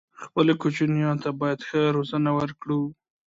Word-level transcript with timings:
خپلو 0.23 0.53
کوچنيانو 0.61 1.21
ته 1.23 1.29
بايد 1.39 1.59
ښه 1.67 1.81
روزنه 1.95 2.31
ورکړو 2.37 2.81